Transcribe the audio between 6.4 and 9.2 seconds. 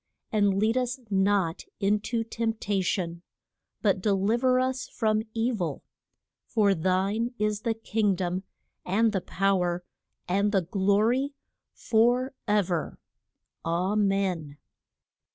For thine is the King dom, and